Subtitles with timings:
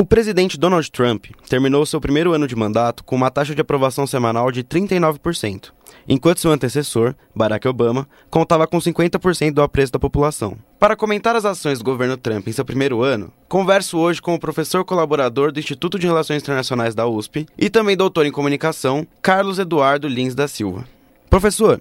[0.00, 4.06] O presidente Donald Trump terminou seu primeiro ano de mandato com uma taxa de aprovação
[4.06, 5.72] semanal de 39%,
[6.08, 10.56] enquanto seu antecessor, Barack Obama, contava com 50% do apreço da população.
[10.78, 14.40] Para comentar as ações do governo Trump em seu primeiro ano, converso hoje com o
[14.40, 19.58] professor colaborador do Instituto de Relações Internacionais da USP e também doutor em comunicação, Carlos
[19.58, 20.86] Eduardo Lins da Silva.
[21.28, 21.78] Professor,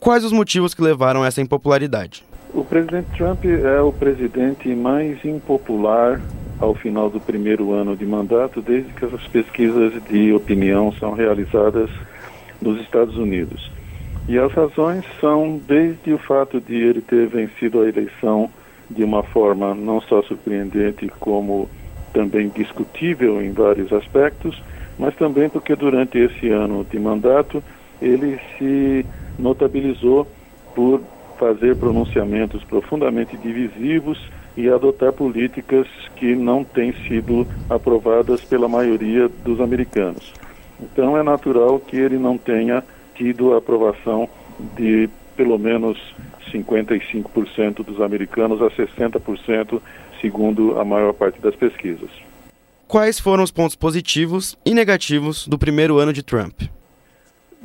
[0.00, 2.24] quais os motivos que levaram a essa impopularidade?
[2.52, 6.20] O presidente Trump é o presidente mais impopular
[6.60, 11.90] ao final do primeiro ano de mandato, desde que as pesquisas de opinião são realizadas
[12.60, 13.70] nos Estados Unidos.
[14.28, 18.50] E as razões são desde o fato de ele ter vencido a eleição
[18.90, 21.68] de uma forma não só surpreendente, como
[22.12, 24.60] também discutível em vários aspectos,
[24.98, 27.62] mas também porque durante esse ano de mandato
[28.02, 29.06] ele se
[29.38, 30.30] notabilizou
[30.74, 31.00] por
[31.38, 34.18] fazer pronunciamentos profundamente divisivos
[34.60, 40.34] e adotar políticas que não têm sido aprovadas pela maioria dos americanos.
[40.78, 42.84] Então é natural que ele não tenha
[43.14, 44.28] tido a aprovação
[44.76, 45.98] de pelo menos
[46.52, 49.80] 55% dos americanos a 60%,
[50.20, 52.10] segundo a maior parte das pesquisas.
[52.86, 56.62] Quais foram os pontos positivos e negativos do primeiro ano de Trump?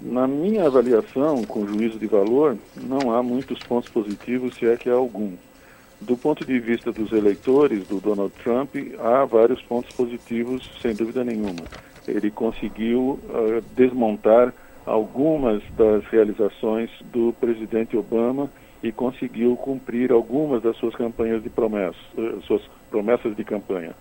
[0.01, 4.89] Na minha avaliação, com juízo de valor, não há muitos pontos positivos, se é que
[4.89, 5.33] há algum.
[6.01, 11.23] Do ponto de vista dos eleitores do Donald Trump, há vários pontos positivos, sem dúvida
[11.23, 11.63] nenhuma.
[12.07, 14.53] Ele conseguiu uh, desmontar
[14.85, 18.49] algumas das realizações do presidente Obama
[18.83, 23.95] e conseguiu cumprir algumas das suas campanhas de promessas, uh, suas promessas de campanha.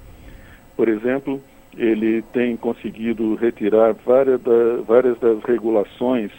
[0.77, 1.41] Por exemplo,
[1.77, 6.31] ele tem conseguido retirar várias, da, várias das regulações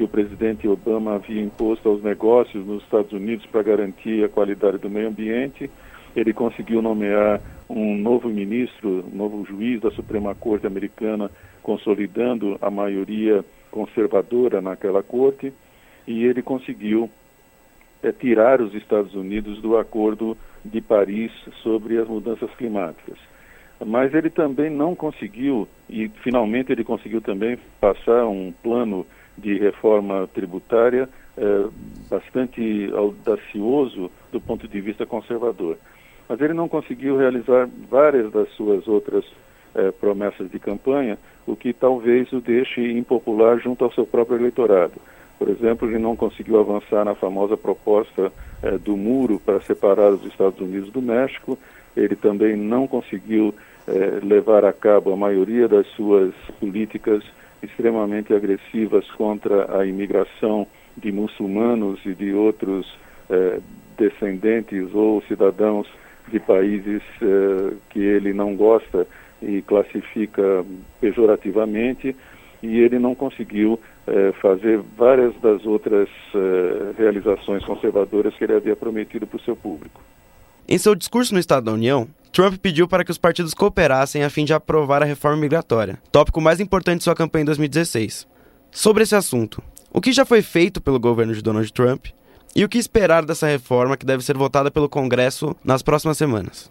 [0.00, 4.78] que o presidente Obama havia imposto aos negócios nos Estados Unidos para garantir a qualidade
[4.78, 5.70] do meio ambiente.
[6.16, 11.30] Ele conseguiu nomear um novo ministro, um novo juiz da Suprema Corte americana,
[11.62, 15.52] consolidando a maioria conservadora naquela corte,
[16.06, 17.10] e ele conseguiu
[18.02, 20.34] é, tirar os Estados Unidos do Acordo
[20.64, 21.30] de Paris
[21.62, 23.18] sobre as mudanças climáticas
[23.84, 29.06] mas ele também não conseguiu, e finalmente ele conseguiu também passar um plano
[29.40, 31.66] de reforma tributária eh,
[32.08, 35.76] bastante audacioso do ponto de vista conservador.
[36.28, 39.24] Mas ele não conseguiu realizar várias das suas outras
[39.74, 44.94] eh, promessas de campanha, o que talvez o deixe impopular junto ao seu próprio eleitorado.
[45.38, 48.30] Por exemplo, ele não conseguiu avançar na famosa proposta
[48.62, 51.58] eh, do muro para separar os Estados Unidos do México,
[51.96, 53.54] ele também não conseguiu
[53.88, 57.24] eh, levar a cabo a maioria das suas políticas
[57.62, 60.66] extremamente agressivas contra a imigração
[60.96, 62.86] de muçulmanos e de outros
[63.28, 63.60] eh,
[63.96, 65.86] descendentes ou cidadãos
[66.28, 69.06] de países eh, que ele não gosta
[69.42, 70.64] e classifica
[71.00, 72.14] pejorativamente,
[72.62, 78.76] e ele não conseguiu eh, fazer várias das outras eh, realizações conservadoras que ele havia
[78.76, 80.00] prometido para o seu público.
[80.68, 84.30] Em seu discurso no Estado da União, Trump pediu para que os partidos cooperassem a
[84.30, 88.26] fim de aprovar a reforma migratória, tópico mais importante de sua campanha em 2016.
[88.70, 89.60] Sobre esse assunto,
[89.92, 92.06] o que já foi feito pelo governo de Donald Trump
[92.54, 96.70] e o que esperar dessa reforma que deve ser votada pelo Congresso nas próximas semanas?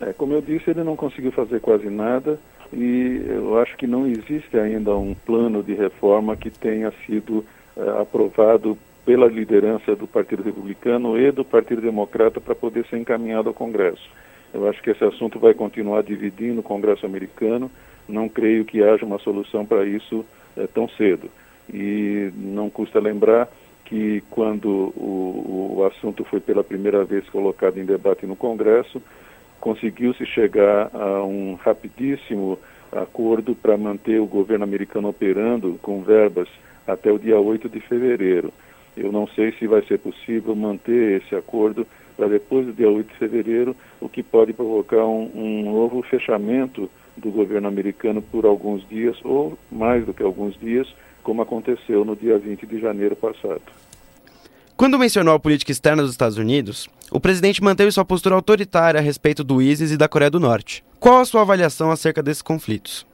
[0.00, 2.36] É, como eu disse, ele não conseguiu fazer quase nada
[2.72, 7.44] e eu acho que não existe ainda um plano de reforma que tenha sido
[7.76, 8.76] é, aprovado
[9.06, 14.10] pela liderança do Partido Republicano e do Partido Democrata para poder ser encaminhado ao Congresso.
[14.52, 17.70] Eu acho que esse assunto vai continuar dividindo o Congresso americano.
[18.08, 20.24] Não creio que haja uma solução para isso
[20.56, 21.30] é, tão cedo.
[21.72, 23.48] E não custa lembrar
[23.84, 29.00] que quando o, o assunto foi pela primeira vez colocado em debate no Congresso,
[29.60, 32.58] conseguiu-se chegar a um rapidíssimo
[32.92, 36.48] acordo para manter o governo americano operando com verbas
[36.86, 38.52] até o dia 8 de fevereiro.
[38.96, 41.86] Eu não sei se vai ser possível manter esse acordo
[42.20, 46.90] para depois do dia 8 de fevereiro, o que pode provocar um, um novo fechamento
[47.16, 50.86] do governo americano por alguns dias, ou mais do que alguns dias,
[51.22, 53.62] como aconteceu no dia 20 de janeiro passado.
[54.76, 59.02] Quando mencionou a política externa dos Estados Unidos, o presidente manteve sua postura autoritária a
[59.02, 60.84] respeito do ISIS e da Coreia do Norte.
[60.98, 63.06] Qual a sua avaliação acerca desses conflitos?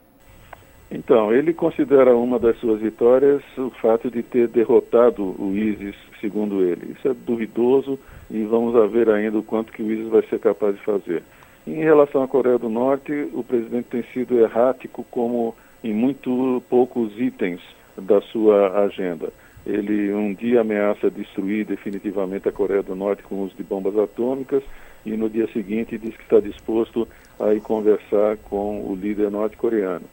[0.91, 6.63] Então, ele considera uma das suas vitórias o fato de ter derrotado o ISIS, segundo
[6.63, 6.95] ele.
[6.97, 7.99] Isso é duvidoso
[8.31, 11.23] e vamos ver ainda o quanto que o ISIS vai ser capaz de fazer.
[11.67, 17.19] Em relação à Coreia do Norte, o presidente tem sido errático como em muito poucos
[17.19, 17.61] itens
[17.99, 19.33] da sua agenda.
[19.67, 23.99] Ele um dia ameaça destruir definitivamente a Coreia do Norte com o uso de bombas
[23.99, 24.63] atômicas
[25.05, 27.09] e no dia seguinte diz que está disposto
[27.41, 30.05] a ir conversar com o líder norte-coreano.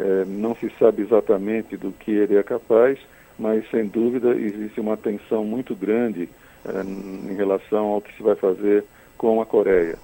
[0.00, 2.98] É, não se sabe exatamente do que ele é capaz,
[3.36, 6.28] mas sem dúvida existe uma tensão muito grande
[6.64, 8.84] é, em relação ao que se vai fazer
[9.16, 9.98] com a Coreia.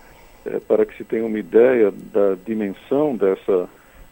[0.44, 3.69] É, para que se tenha uma ideia da dimensão dessa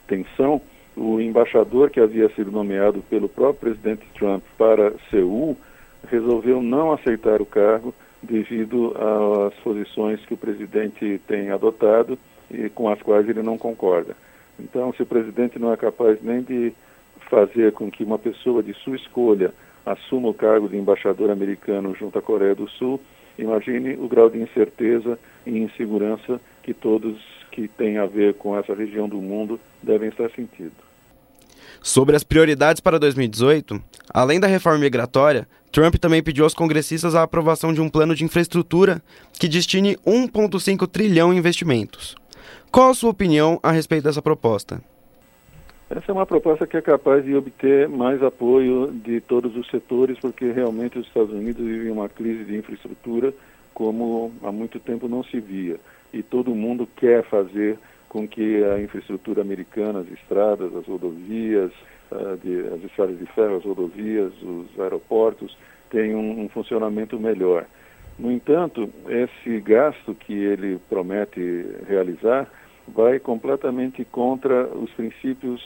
[0.06, 0.60] tensão,
[0.96, 5.56] o embaixador que havia sido nomeado pelo próprio presidente Trump para Seul
[6.08, 7.92] resolveu não aceitar o cargo
[8.22, 12.16] devido às posições que o presidente tem adotado
[12.50, 14.14] e com as quais ele não concorda.
[14.62, 16.72] Então, se o presidente não é capaz nem de
[17.28, 19.52] fazer com que uma pessoa de sua escolha
[19.84, 23.00] assuma o cargo de embaixador americano junto à Coreia do Sul,
[23.36, 27.18] imagine o grau de incerteza e insegurança que todos
[27.50, 30.72] que têm a ver com essa região do mundo devem estar sentindo.
[31.82, 33.82] Sobre as prioridades para 2018,
[34.14, 38.24] além da reforma migratória, Trump também pediu aos congressistas a aprovação de um plano de
[38.24, 42.14] infraestrutura que destine 1,5 trilhão em investimentos.
[42.72, 44.80] Qual a sua opinião a respeito dessa proposta?
[45.90, 50.18] Essa é uma proposta que é capaz de obter mais apoio de todos os setores,
[50.18, 53.34] porque realmente os Estados Unidos vivem uma crise de infraestrutura
[53.74, 55.78] como há muito tempo não se via.
[56.14, 57.78] E todo mundo quer fazer
[58.08, 61.72] com que a infraestrutura americana, as estradas, as rodovias,
[62.42, 65.58] de, as estradas de ferro, as rodovias, os aeroportos,
[65.90, 67.66] tenham um funcionamento melhor.
[68.18, 72.48] No entanto, esse gasto que ele promete realizar
[72.94, 75.62] vai completamente contra os princípios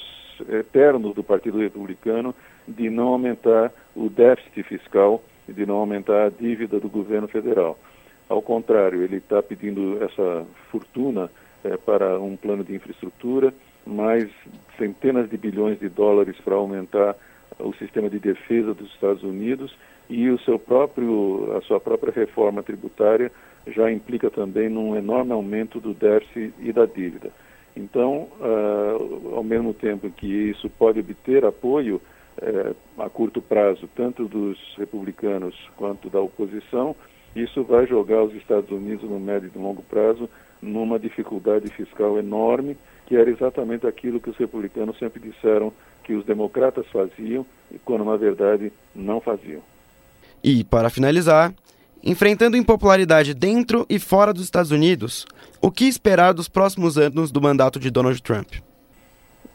[0.48, 2.34] eternos do Partido Republicano
[2.66, 7.78] de não aumentar o déficit fiscal e de não aumentar a dívida do governo federal.
[8.28, 11.30] Ao contrário, ele está pedindo essa fortuna
[11.64, 13.54] é, para um plano de infraestrutura,
[13.86, 14.28] mais
[14.76, 17.14] centenas de bilhões de dólares para aumentar
[17.58, 19.74] o sistema de defesa dos Estados Unidos
[20.08, 23.30] e o seu próprio, a sua própria reforma tributária
[23.66, 27.30] já implica também num enorme aumento do déficit e da dívida.
[27.76, 32.00] Então, uh, ao mesmo tempo que isso pode obter apoio
[32.38, 36.94] uh, a curto prazo, tanto dos republicanos quanto da oposição,
[37.34, 40.30] isso vai jogar os Estados Unidos no médio e longo prazo
[40.62, 45.70] numa dificuldade fiscal enorme, que era exatamente aquilo que os republicanos sempre disseram
[46.02, 47.44] que os democratas faziam,
[47.84, 49.60] quando na verdade não faziam.
[50.42, 51.54] E, para finalizar,
[52.08, 55.26] Enfrentando impopularidade dentro e fora dos Estados Unidos,
[55.60, 58.52] o que esperar dos próximos anos do mandato de Donald Trump?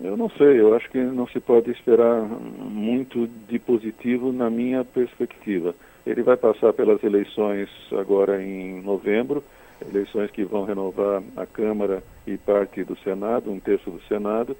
[0.01, 4.83] Eu não sei, eu acho que não se pode esperar muito de positivo na minha
[4.83, 5.74] perspectiva.
[6.06, 9.42] Ele vai passar pelas eleições agora em novembro,
[9.89, 14.57] eleições que vão renovar a Câmara e parte do Senado, um terço do Senado,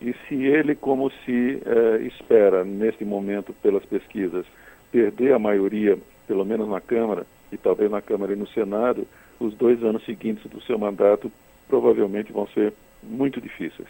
[0.00, 4.46] e se ele, como se eh, espera neste momento pelas pesquisas,
[4.94, 9.04] perder a maioria, pelo menos na Câmara, e talvez na Câmara e no Senado,
[9.40, 11.32] os dois anos seguintes do seu mandato
[11.68, 13.88] provavelmente vão ser muito difíceis.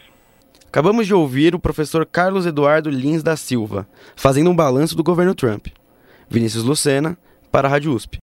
[0.67, 5.35] Acabamos de ouvir o professor Carlos Eduardo Lins da Silva, fazendo um balanço do governo
[5.35, 5.67] Trump.
[6.27, 7.15] Vinícius Lucena,
[7.51, 8.17] para a Rádio USP.